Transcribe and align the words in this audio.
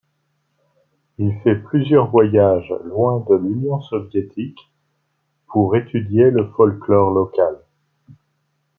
Il 1.19 1.39
fait 1.43 1.57
plusieurs 1.57 2.09
voyages 2.09 2.73
loin 2.85 3.23
de 3.29 3.35
l'Union 3.35 3.79
soviétique, 3.81 4.71
pour 5.45 5.75
étudier 5.75 6.31
le 6.31 6.47
folklore 6.53 7.11
local. 7.11 7.59